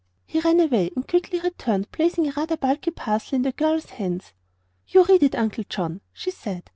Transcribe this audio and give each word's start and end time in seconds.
He 0.25 0.39
ran 0.39 0.59
away 0.59 0.89
and 0.95 1.07
quickly 1.07 1.39
returned, 1.39 1.91
placing 1.91 2.27
a 2.27 2.31
rather 2.35 2.57
bulky 2.57 2.89
parcel 2.89 3.35
in 3.35 3.43
the 3.43 3.51
girl's 3.51 3.85
hands. 3.91 4.33
"You 4.87 5.03
read 5.05 5.21
it, 5.21 5.35
Uncle 5.35 5.63
John," 5.69 6.01
she 6.11 6.31
said. 6.31 6.67